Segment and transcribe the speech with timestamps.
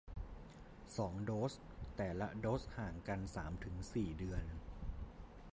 [0.97, 1.53] สองโดส
[1.97, 4.43] แต่ละโดสห่างกันสามถึงสี่เดือน